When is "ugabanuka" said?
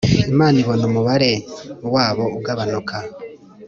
2.37-2.95